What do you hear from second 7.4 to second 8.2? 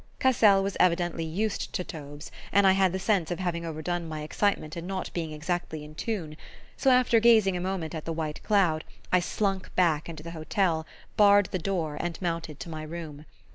a moment at the